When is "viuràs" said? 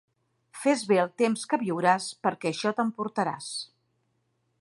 1.63-2.07